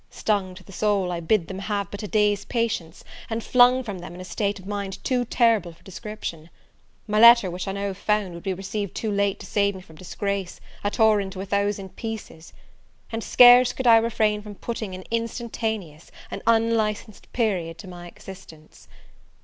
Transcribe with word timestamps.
Stung 0.09 0.55
to 0.55 0.63
the 0.63 0.71
soul, 0.71 1.11
I 1.11 1.19
bid 1.19 1.45
them 1.47 1.59
have 1.59 1.91
but 1.91 2.01
a 2.01 2.07
day's 2.07 2.43
patience, 2.43 3.03
and 3.29 3.43
flung 3.43 3.83
from 3.83 3.99
them 3.99 4.15
in 4.15 4.19
a 4.19 4.25
state 4.25 4.57
of 4.57 4.65
mind 4.65 4.97
too 5.03 5.25
terrible 5.25 5.73
for 5.73 5.83
description. 5.83 6.49
My 7.05 7.19
letter 7.19 7.51
which 7.51 7.67
I 7.67 7.73
now 7.73 7.93
found 7.93 8.33
would 8.33 8.41
be 8.41 8.55
received 8.55 8.95
too 8.95 9.11
late 9.11 9.39
to 9.41 9.45
save 9.45 9.75
me 9.75 9.81
from 9.81 9.97
disgrace, 9.97 10.59
I 10.83 10.89
tore 10.89 11.21
into 11.21 11.39
a 11.39 11.45
thousand 11.45 11.95
pieces; 11.97 12.51
and 13.11 13.23
scarce 13.23 13.73
could 13.73 13.85
I 13.85 13.97
refrain 13.97 14.41
from 14.41 14.55
putting 14.55 14.95
an 14.95 15.03
instantaneous, 15.11 16.09
an 16.31 16.41
unlicensed, 16.47 17.25
a 17.25 17.29
period 17.29 17.77
to 17.77 17.87
my 17.87 18.07
existence. 18.07 18.87